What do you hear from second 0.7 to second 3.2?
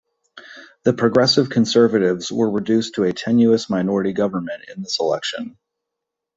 The Progressive Conservatives were reduced to a